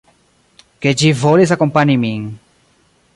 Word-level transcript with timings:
Ke 0.85 0.93
ĝi 1.01 1.11
volis 1.19 1.53
akompani 1.57 1.99
min. 2.07 2.27